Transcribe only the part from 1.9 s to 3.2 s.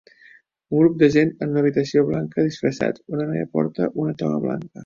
blanca disfressats,